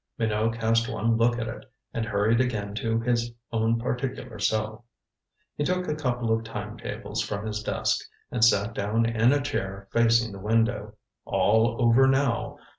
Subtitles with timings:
[0.17, 4.85] Minot cast one look at it, and hurried again to his own particular cell.
[5.55, 9.39] He took a couple of time tables from his desk, and sat down in a
[9.43, 10.95] chair facing the window.
[11.23, 12.57] All over now.